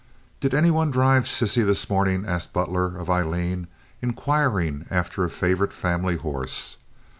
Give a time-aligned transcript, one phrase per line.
[0.39, 3.67] "Did any one drive Sissy this mornin'?" asked Butler of Aileen,
[4.01, 6.77] inquiring after a favorite family horse.